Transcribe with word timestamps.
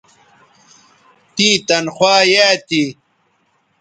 تیں 1.35 1.55
تنخوا 1.67 2.15
یایئ 2.33 2.55
تھی 2.67 2.83